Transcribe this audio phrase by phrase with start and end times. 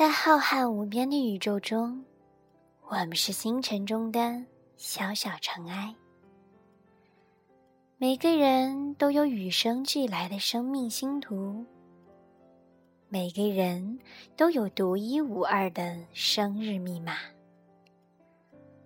[0.00, 2.02] 在浩瀚无边的宇宙中，
[2.88, 4.42] 我们是星辰中的
[4.78, 5.94] 小小尘埃。
[7.98, 11.66] 每个人都有与生俱来的生命星图，
[13.10, 14.00] 每个人
[14.38, 17.18] 都有独一无二的生日密码。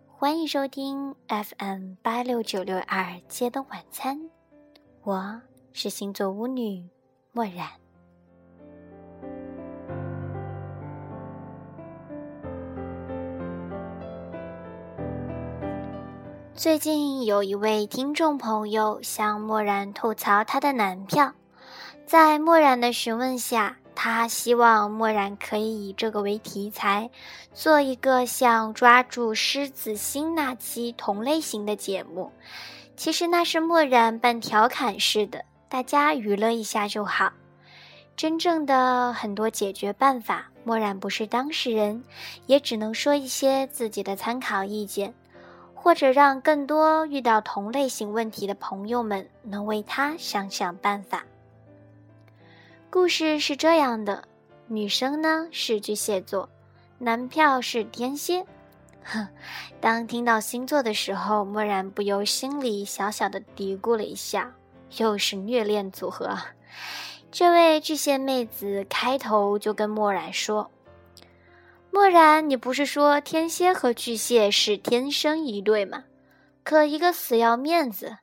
[0.08, 4.20] 欢迎收听 FM 八六九六二街灯晚餐，
[5.04, 5.40] 我
[5.72, 6.84] 是星座巫女
[7.30, 7.83] 墨染。
[16.64, 21.34] 最近有一位听众朋友向墨染吐槽她的男票，
[22.06, 27.10] 在墨染的询问下，他希望墨染可以以这个为题材，
[27.52, 32.32] 做一个像抓住狮子心那期同类型的节目。
[32.96, 37.30] 其实那是墨染半调侃式的，大家娱乐一下就好。
[38.16, 42.02] 真正的很多解决办法，墨染不是当事人，
[42.46, 45.12] 也只能说一些自己的参考意见。
[45.84, 51.22] 或者让更多遇到同类型问题的朋友们能为他想想办法。
[52.88, 54.24] 故事是这样的：
[54.66, 56.48] 女生呢是巨蟹座，
[56.96, 58.46] 男票是天蝎。
[59.04, 59.28] 哼，
[59.78, 64.54] 当听到星座的时候，默然不由心里小小的嘀咕了一下，
[64.96, 66.34] 又是虐恋组合。
[67.30, 70.70] 这位巨蟹妹子开头就跟默然说。
[71.94, 76.02] 漠然，你不是说天蝎和巨蟹是天生一对吗？
[76.64, 78.16] 可一个死要面子，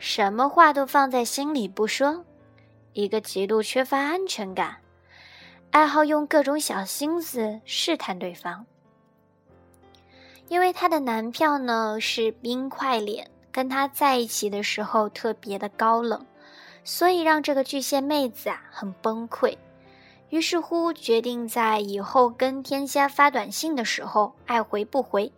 [0.00, 2.24] 什么话都放在心里不说；
[2.94, 4.78] 一个极度缺乏安全感，
[5.70, 8.66] 爱好用各种小心思试探对方。
[10.48, 16.26] 因为她的男票呢是冰块脸，跟他在一起的时候特别的高冷，
[16.82, 19.56] 所以让这个巨蟹妹子啊很崩溃。
[20.32, 25.30] 于是乎，决定在以后跟天蝎发短信的时候，爱回不回，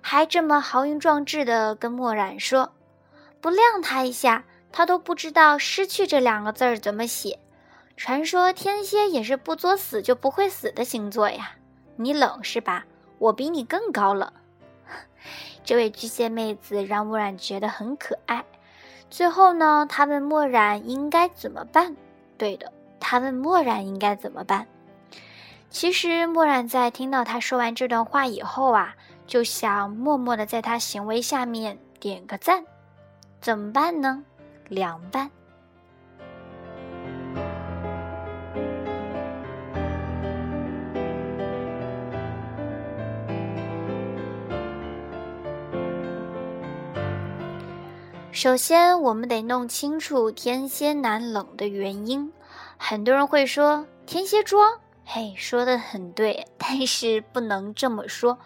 [0.00, 2.70] 还这么豪言壮志的跟墨染说，
[3.40, 7.40] 不晾他一下，他都不知道失去这两个字儿怎么写。
[7.96, 11.56] 传说天蝎也是不作死就不会死的星座呀，
[11.96, 12.84] 你冷是吧？
[13.18, 14.32] 我比你更高冷。
[15.64, 18.44] 这位巨蟹妹子让墨染觉得很可爱。
[19.10, 21.96] 最后呢，他问墨染应该怎么办？
[22.38, 22.72] 对的。
[23.00, 24.66] 他问墨染应该怎么办？
[25.70, 28.94] 其实墨染在听到他说完这段话以后啊，
[29.26, 32.64] 就想默默的在他行为下面点个赞。
[33.40, 34.24] 怎么办呢？
[34.68, 35.30] 凉拌。
[48.30, 52.32] 首先，我们得弄清楚天蝎男冷的原因。
[52.78, 58.38] 很多人会说天蝎装，嘿，说的很对，但是不能这么说。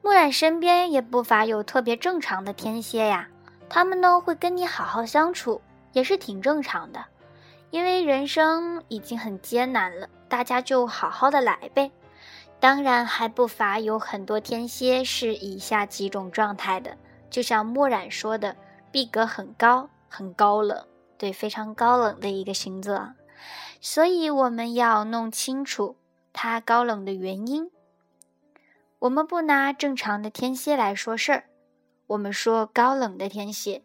[0.00, 3.28] 木染身边也不乏有特别正常的天蝎呀，
[3.68, 5.60] 他们呢会跟你好好相处，
[5.92, 7.04] 也是挺正常的。
[7.70, 11.90] 因为人生已经很艰难了，大家就好好的来呗。
[12.60, 16.96] 当然还不乏有很多天蝎是以下几种状态的，
[17.28, 18.54] 就像墨染说的，
[18.90, 20.86] 逼格很高，很高冷，
[21.18, 23.06] 对，非常高冷的一个星座。
[23.80, 25.96] 所以我们要弄清楚
[26.32, 27.70] 他高冷的原因。
[29.00, 31.44] 我们不拿正常的天蝎来说事儿，
[32.06, 33.82] 我们说高冷的天蝎。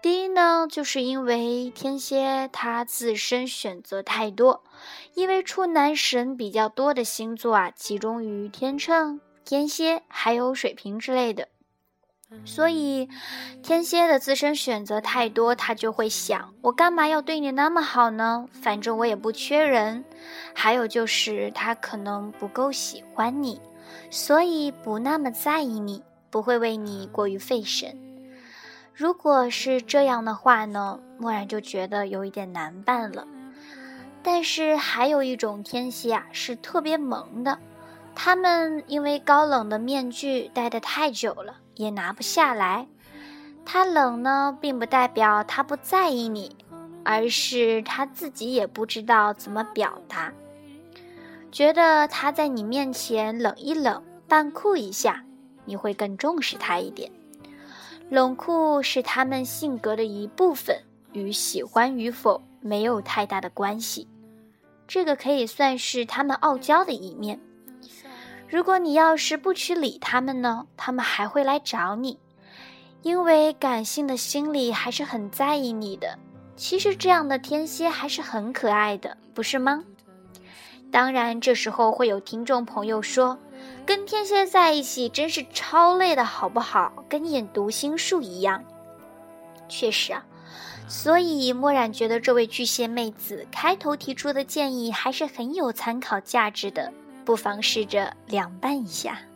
[0.00, 4.62] 第一呢，就是因为天蝎他自身选择太多，
[5.14, 11.48] 因为处男神比较多的星座啊，集中于天秤、天蝎还有水瓶之类的。
[12.44, 13.08] 所以，
[13.62, 18.46] 天蝎的自身选择太多，他就会想：我干嘛要对你那么好呢？
[18.52, 20.04] 反正我也不缺人。
[20.54, 23.60] 还有就是，他可能不够喜欢你，
[24.10, 27.96] 所以不那么在意你，不会为你过于费神。
[28.94, 33.26] 如果是这样的话呢，默然就觉得有一点难办了。
[34.22, 37.58] 但是还有一种天蝎啊，是特别萌的。
[38.14, 42.86] 他们因为高冷的面具戴得太久了，也拿不下来。
[43.64, 46.54] 他冷呢，并不代表他不在意你，
[47.04, 50.32] 而是他自己也不知道怎么表达。
[51.50, 55.24] 觉得他在你面前冷一冷，扮酷一下，
[55.64, 57.10] 你会更重视他一点。
[58.10, 60.76] 冷酷是他们性格的一部分，
[61.12, 64.08] 与喜欢与否没有太大的关系。
[64.86, 67.38] 这个可以算是他们傲娇的一面。
[68.48, 72.18] 如果你要是不去理他们呢，他们还会来找你，
[73.02, 76.18] 因为感性的心里还是很在意你的。
[76.56, 79.84] 其实这样的天蝎还是很可爱的，不是吗？
[80.90, 83.38] 当然，这时候会有听众朋友说
[83.84, 87.04] ：“跟天蝎在一起真是超累的，好不好？
[87.08, 88.64] 跟演读心术一样。”
[89.68, 90.24] 确实啊，
[90.88, 96.90] 所以墨染觉得这位巨蟹妹子开头提出的建议还是很有参考价值的，
[97.28, 99.27] 不妨试着凉拌一下。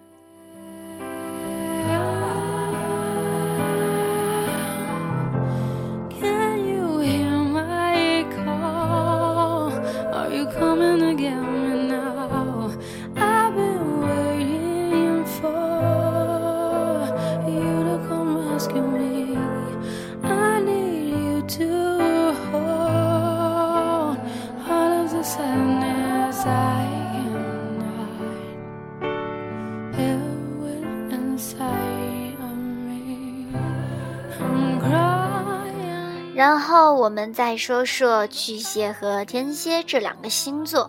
[37.03, 40.89] 我们再说说巨蟹和天蝎这两个星座。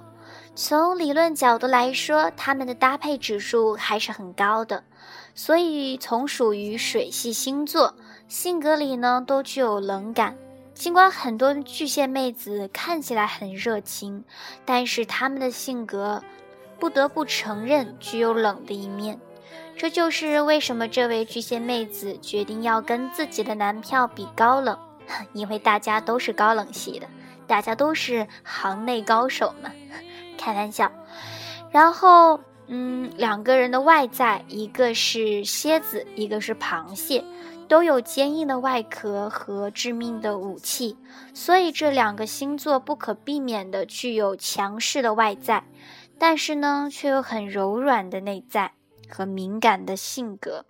[0.54, 4.84] 从理论角度来说，他们的搭配指数还是很高的，
[5.34, 7.96] 所以从属于水系星座，
[8.28, 10.38] 性格里呢都具有冷感。
[10.76, 14.24] 尽管很多巨蟹妹子看起来很热情，
[14.66, 16.22] 但是他们的性格
[16.78, 19.20] 不得不承认具有冷的一面。
[19.76, 24.78] 这就是为什么这位巨蟹妹子决定要跟自己的男票比高冷。
[25.34, 27.08] 因为大家都是高冷系的，
[27.48, 29.72] 大家都是行内高手嘛，
[30.38, 30.92] 开玩笑。
[31.72, 37.24] 然后，嗯，两个人的外在，一个是蝎子，一个是螃蟹，
[37.68, 40.96] 都有坚硬的外壳和致命的武器，
[41.34, 45.64] 所以这两个星座不可避免的具有强势的外在，
[46.20, 48.72] 但是呢，却又很柔软的内在
[49.10, 50.64] 和敏感的性格。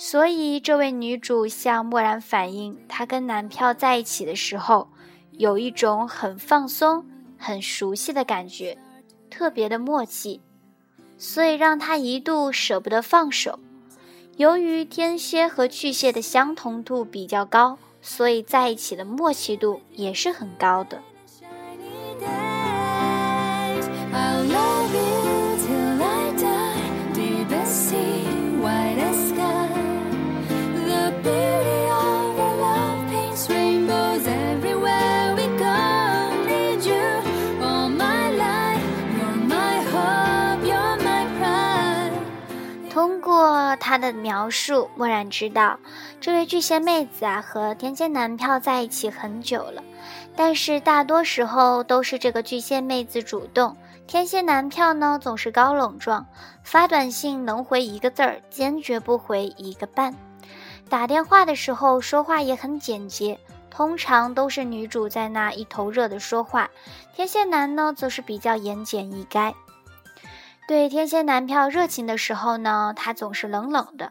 [0.00, 4.88] 所以，这位女主向默然反映，她跟男票在一起的时候，
[5.32, 7.04] 有一种很放松、
[7.36, 8.78] 很熟悉的感觉，
[9.28, 10.40] 特别的默契，
[11.18, 13.58] 所以让她一度舍不得放手。
[14.36, 21.02] 由于天蝎和巨蟹的相同度比较高，所以在一起的默契度也是很高的。
[43.76, 45.78] 他的描述，墨染知道，
[46.20, 49.82] 这位巨蟹妹子啊和天蝎男票在一起很久了，
[50.36, 53.76] 但是大多时候都是这个巨蟹妹子主动，
[54.06, 56.26] 天蝎男票呢总是高冷状，
[56.62, 60.14] 发短信能回一个字儿，坚决不回一个半，
[60.88, 63.38] 打电话的时候说话也很简洁，
[63.70, 66.68] 通常都是女主在那一头热的说话，
[67.14, 69.52] 天蝎男呢则是比较言简意赅。
[70.68, 74.10] 对天蝎男票热情的时候呢，他总是冷冷的；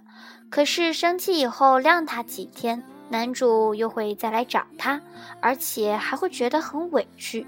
[0.50, 5.00] 可是生气以后晾他几天，男主又会再来找他，
[5.40, 7.46] 而且还会觉得很委屈。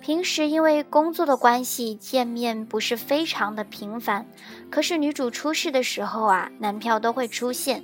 [0.00, 4.26] 平时因为工作的关系，见面不是非常的频繁，
[4.68, 7.80] 可是女主出事的时候啊，男票都会出现。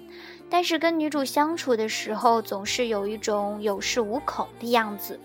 [0.50, 5.20] 但是跟女主相处的时候，总是有一种有恃无恐的样子，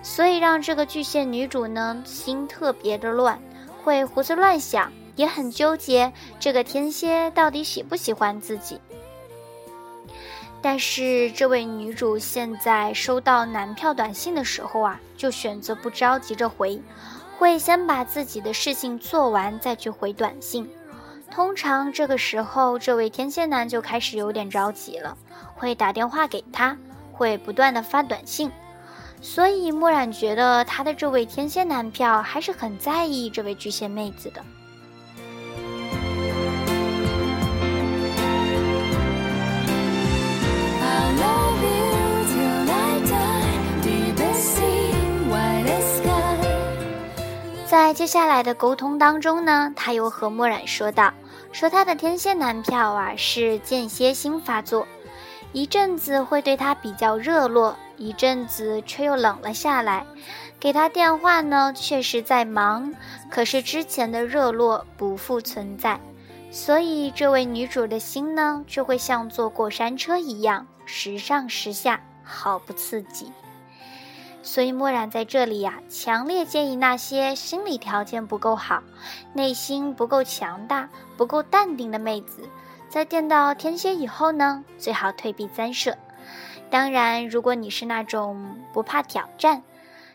[0.00, 3.36] 所以让这个巨蟹女主呢心特别的乱。
[3.86, 8.80] 会胡思乱想，也很纠结，这个天蝎到底喜不喜欢自己？
[10.60, 16.82] 但是这位女主现在收到男票短信的时候啊，就选择不着急着回，
[17.38, 20.68] 会先把自己的事情做完再去回短信。
[21.30, 25.16] 通常这个时候，这位天蝎男就开始有点着急了，
[25.54, 26.76] 会打电话给他，
[27.12, 28.50] 会不断的发短信。
[29.20, 34.42] 所以墨染觉得他的这位天蝎男票还是很在意这位巨蟹妹子的。
[47.68, 51.12] 在接下来的沟通当中呢，他又和墨染说道
[51.52, 54.86] ：“说他的天蝎男票啊是间歇性发作，
[55.52, 60.06] 一阵子会对他比较热络。”一阵子却又冷了下来，
[60.60, 62.94] 给他电话呢，确实在忙，
[63.30, 66.00] 可是之前的热络不复存在，
[66.50, 73.32] 所以这位女主的心呢，就会像坐过山车一样，时上时下，好不刺激。
[74.42, 78.80] 所以墨染在这里呀，强烈建议那些心理条件不够好、
[79.32, 82.48] 内心不够强大、不够淡定的妹子，
[82.88, 85.96] 在见到天蝎以后呢，最好退避三舍。
[86.70, 89.62] 当然，如果你是那种不怕挑战、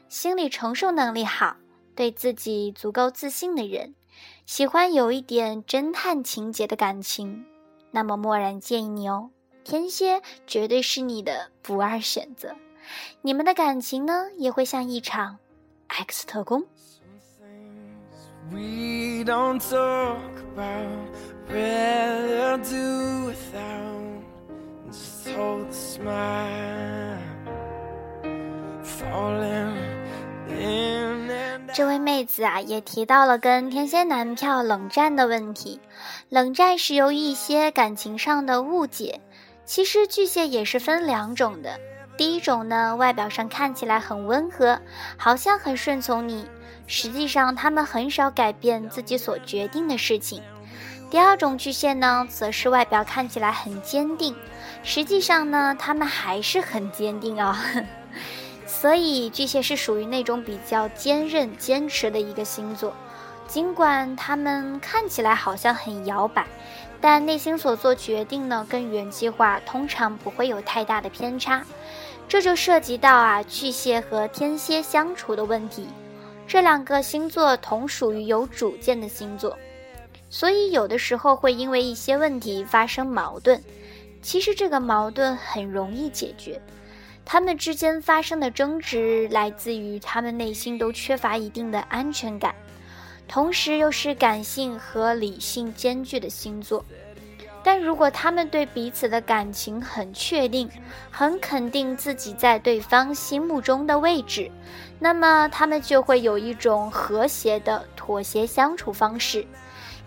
[0.10, 1.56] 心理承受能力好、
[1.96, 3.96] 对自己足够自信的人，
[4.46, 7.46] 喜欢有一点侦探情节的感情，
[7.92, 9.30] 那么默然建议你哦，
[9.64, 12.56] 天蝎绝对是你的不二选择。
[13.22, 15.38] 你们的感情呢，也会像一场
[15.88, 16.66] X 特工。
[32.02, 35.80] 妹子啊，也提到了跟天蝎男票冷战的问题。
[36.28, 39.22] 冷战是由于一些感情上的误解。
[39.64, 41.80] 其实巨蟹也是分两种的。
[42.18, 44.78] 第一种呢，外表上看起来很温和，
[45.16, 46.46] 好像很顺从你，
[46.88, 50.44] 实际上他们很少改变自己所决定的事情。
[51.10, 54.36] 第二种巨蟹呢，则是外表看起来很坚定，
[54.84, 57.58] 实际上呢，他们还是很坚定啊。
[58.82, 62.92] 所以巨蟹是属于那种比较坚韧、坚持的一个星座，
[63.48, 66.48] 尽管他们看起来好像很摇摆，
[67.00, 71.64] 但内心所做决定呢，跟原计划通常不会有太大的偏差。
[72.28, 75.86] 这就涉及到啊，巨蟹和天蝎相处的问题。
[76.48, 79.56] 这两个星座同属于有主见的星座，
[80.28, 83.64] 所以有的时候会因为一些问题发生矛盾。
[84.24, 86.60] 其实这个矛盾很容易解决。
[87.26, 92.54] 他们之间发生的争执来自于他们内心都缺乏一定的安全感，
[93.28, 96.84] 同时又是感性和理性兼具的星座。
[97.64, 100.68] 但如果他们对彼此的感情很确定，
[101.12, 104.50] 很肯定自己在对方心目中的位置，
[104.98, 109.46] 那么他们就会有一种和谐的妥协相处方式。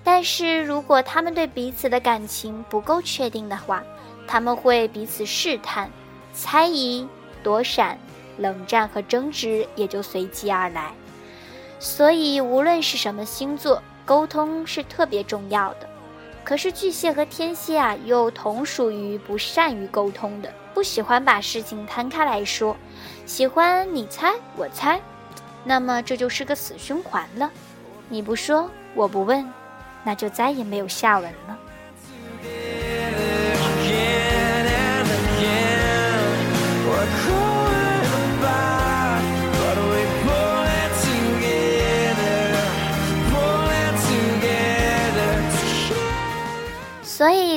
[0.02, 3.82] 但是如果他们对彼此的感情不够确定的话，
[4.26, 5.88] 他们会彼此试探。
[6.34, 7.08] 猜疑、
[7.42, 7.98] 躲闪、
[8.36, 10.92] 冷战和争执也就随即而来。
[11.78, 15.88] 所以，无论是什么星座，沟通是特别重要的。
[16.42, 22.76] 可是，巨蟹和天蝎啊，又同属于不善于沟通的，不喜欢把事情摊开来说，
[23.24, 25.00] 喜欢你猜我猜，
[25.62, 27.50] 那么这就是个死循环了。
[28.08, 29.50] 你不说，我不问，
[30.04, 31.58] 那就再也没有下文了。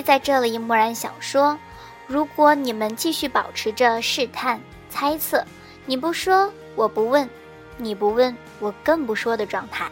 [0.07, 1.59] 在这里，默然想说，
[2.07, 5.43] 如果你们继续保持着试探、猜测，
[5.85, 7.27] 你不说，我不问；
[7.75, 9.91] 你不问，我更不说的状态，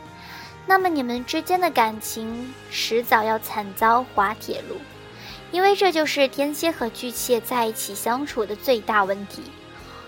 [0.66, 4.78] 那么你们之间的感情迟早要惨遭滑铁卢，
[5.52, 9.44] 因为这就是天蝎和巨蟹在一起相处的最大问题。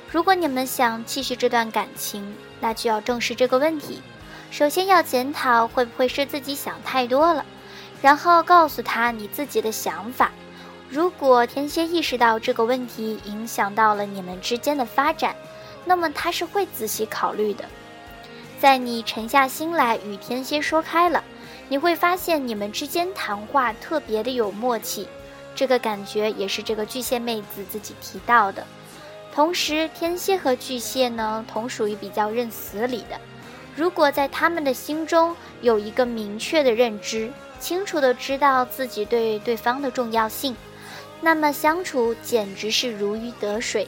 [0.09, 4.01] 如果你们想继续这段感情，那就要正视这个问题，
[4.51, 7.45] 首先要检讨会不会是自己想太多了。
[8.01, 10.31] 然后告诉他你自己的想法。
[10.89, 15.35] 如果天蝎意识到这个问题影响到了你们之间的发展，
[15.83, 17.65] 那么他是会仔细考虑的。
[18.59, 21.23] 在你沉下心来与天蝎说开了，
[21.67, 25.07] 你会发现你们之间谈话特别的有默契。
[25.53, 28.65] 这个感觉也是这个巨蟹妹子自己提到的。
[29.33, 33.19] 同时，天蝎和巨蟹呢，同属于比较认死理的。
[33.75, 37.29] 如果在他们的心中有一个明确的认知。
[37.57, 40.55] 清楚的知道自己对对方的重要性，
[41.19, 43.87] 那么相处简直是如鱼得水。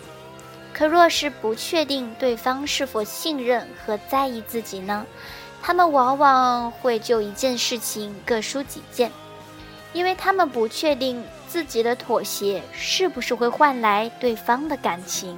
[0.73, 5.05] 可若是不确定对方是否信任和在意自己呢？
[5.61, 9.11] 他们往往会就一件事情各抒己见，
[9.91, 15.38] 因为他们不确定自己的妥协是不是会换来对方的感情。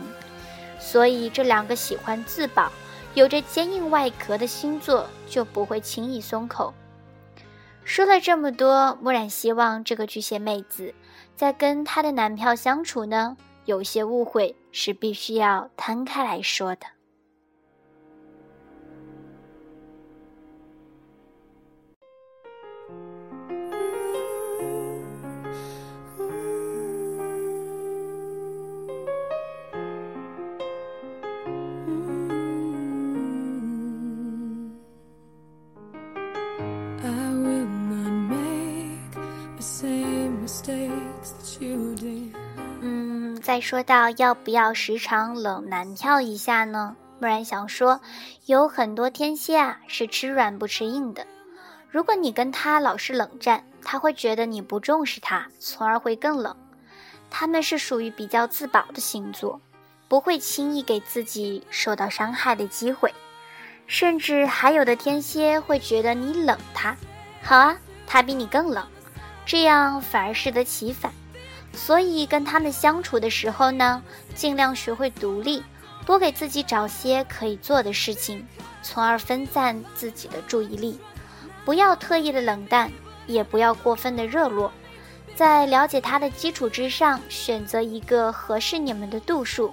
[0.79, 2.71] 所以，这两个喜欢自保、
[3.15, 6.71] 有着坚硬外壳的星座就不会轻易松口。
[7.83, 10.93] 说了这么多，木染希望这个巨蟹妹子
[11.35, 13.35] 在跟她的男票相处呢，
[13.65, 16.85] 有些误会是必须要摊开来说的。
[43.41, 46.95] 再说到要不要时常冷男跳一下呢？
[47.19, 47.99] 木然想说，
[48.45, 51.25] 有很多天蝎啊是吃软不吃硬的。
[51.89, 56.55] 如果你跟他老是冷战，他会觉得你不重视他，从而会更冷。
[57.29, 59.59] 他们是属于比较自保的星座，
[60.07, 63.13] 不会轻易给自己受到伤害的机会。
[63.87, 66.95] 甚至还有的天蝎会觉得你冷他。
[67.43, 68.87] 好啊，他比你更冷，
[69.45, 71.11] 这样反而适得其反。
[71.73, 74.01] 所以跟他们相处的时候呢，
[74.35, 75.63] 尽量学会独立，
[76.05, 78.45] 多给自己找些可以做的事情，
[78.83, 80.99] 从而分散自己的注意力。
[81.63, 82.91] 不要特意的冷淡，
[83.27, 84.71] 也不要过分的热络，
[85.35, 89.71] 在了解他的基础之上，选择一个合适你们的度数。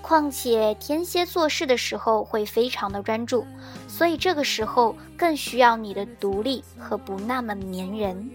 [0.00, 3.46] 况且天蝎做事的时候会非常的专注，
[3.88, 8.30] 所以这个时候更需要你的独立和不那么粘人。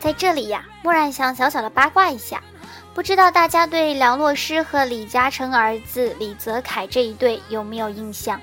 [0.00, 2.42] 在这里呀，木然想小小的八卦一下。
[2.92, 8.40] 不知道大家对梁洛施和李嘉诚儿子李泽楷这一对有没有印象？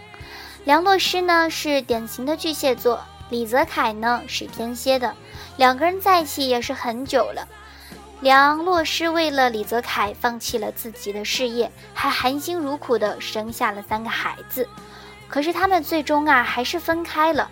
[0.64, 5.14] 梁洛施呢是典型的巨蟹座，李泽楷呢是天蝎的，
[5.58, 7.46] 两个人在一起也是很久了。
[8.22, 14.68] 梁洛施为了李泽楷放弃了自己的事业，还含辛茹苦的生下了三个孩子，
[15.30, 17.50] 可是他们最终啊还是分开了。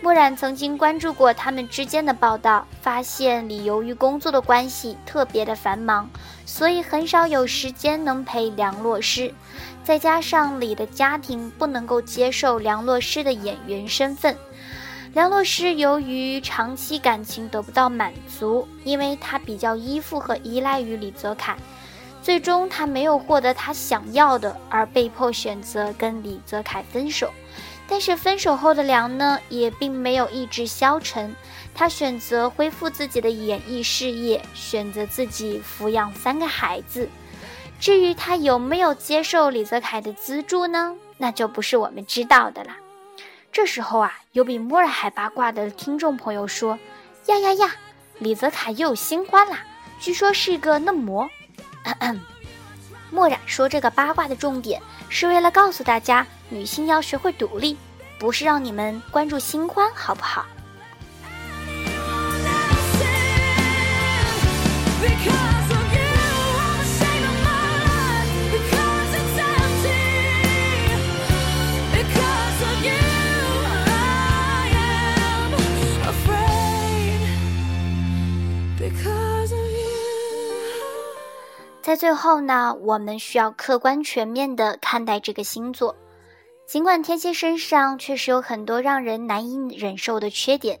[0.00, 6.08] 墨染曾经关注过他们之间的报道，发现李由于工作的关系特别的繁忙，
[6.46, 9.32] 所以很少有时间能陪梁洛施。
[9.82, 14.36] 再加上李的家庭不能够接受梁洛施的演员身份，
[15.14, 21.56] 梁洛施由于长期感情得不到满足，因为他比较依附和依赖于李泽楷，
[22.20, 27.32] 最终他没有获得他想要的，而被迫选择跟李泽楷分手。
[27.86, 31.32] 但是分手后的梁呢，也并没有意志消沉，
[31.72, 37.08] 他选择恢复自己的演艺事业，选择自己抚养三个孩子。
[37.78, 40.96] 至于他有没有接受李泽楷的资助呢？
[41.18, 42.70] 那就不是我们知道的了。
[43.54, 46.76] 这时候啊，有比莫尔还八卦的听众朋友说
[47.26, 47.72] ：“呀呀呀，
[48.18, 49.58] 李泽楷又有新欢啦，
[50.00, 51.30] 据说是个嫩模。”
[53.12, 56.26] 墨染说这个八卦的重点是为了告诉大家。
[56.48, 57.76] 女性要学会独立，
[58.18, 60.44] 不是让你们关注新欢，好不好？
[81.94, 85.94] 在最后呢，我们需要客观全面的看待这个星座。
[86.66, 90.80] 尽管天蝎身上确实有很多让人难以忍受的缺点，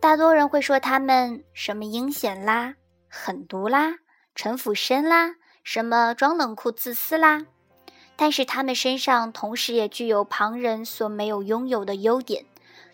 [0.00, 2.74] 大多人会说他们什么阴险啦、
[3.08, 3.94] 狠毒啦、
[4.34, 7.46] 城府深啦、什么装冷酷自私啦，
[8.16, 12.44] 但是他们身上同时也具有旁人所没有拥有的优点，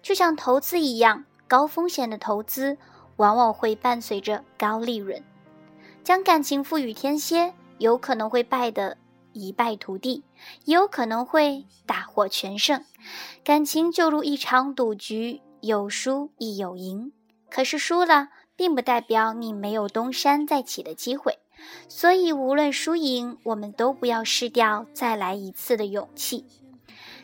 [0.03, 2.77] 就像投资一样，高风险的投资
[3.17, 5.25] 往往会伴随着高利润。
[6.03, 8.97] 将感情赋予天蝎，有可能会败得。
[9.35, 10.25] 一败涂地，
[10.65, 12.85] 也有可能会大获全胜。
[13.45, 17.13] 感情就如一场赌局，有输亦有赢。
[17.49, 21.39] 可是输了，并不代表你没有东山再起的机会。
[21.89, 26.45] 所以，无论输赢，我们都不要失掉再来一次的勇气。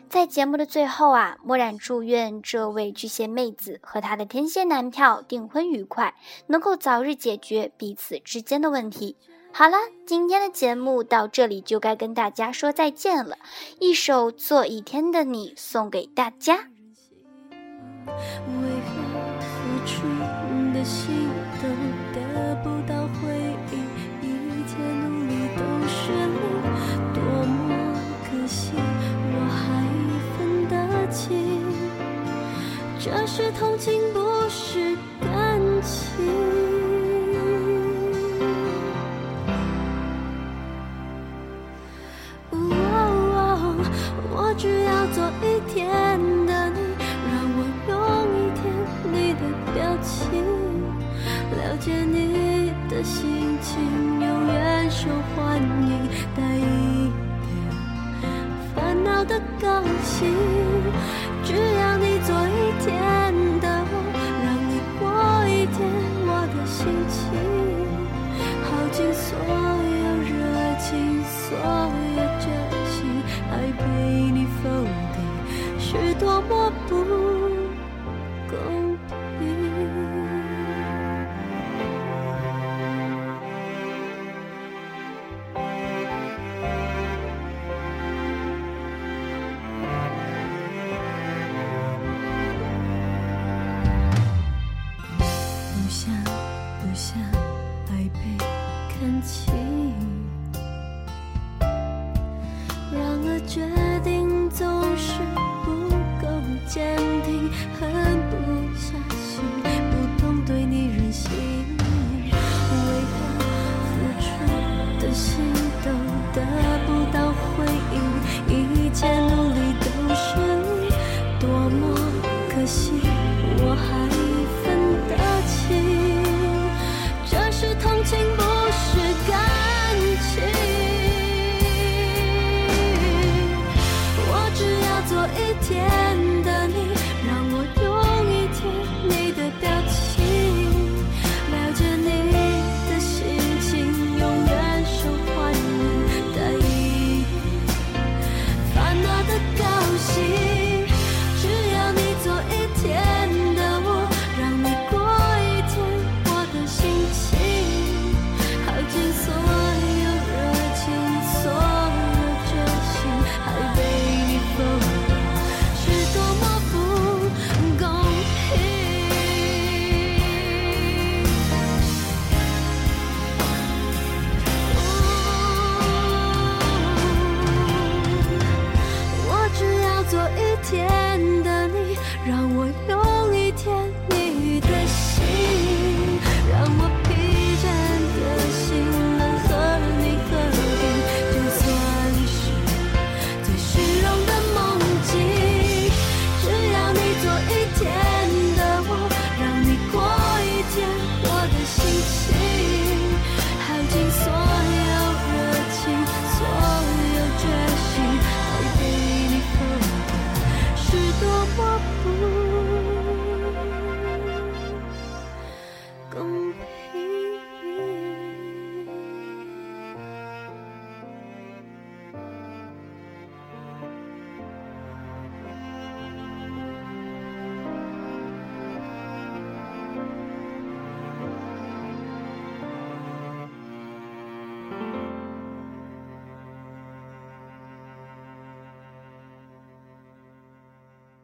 [0.09, 6.15] 在节目的最后啊，墨染祝愿这位巨蟹妹子和她的天蝎男票订婚愉快，
[6.47, 9.15] 能够早日解决彼此之间的问题。
[9.51, 13.37] 好了，今天的节目到这里就该跟大家说再见了。
[13.79, 16.69] 一首《做一天的你》送给大家。
[18.05, 18.95] 为何
[19.41, 20.07] 付出
[20.73, 21.29] 的心
[33.05, 34.94] 这是同情，不是
[76.87, 77.14] 不。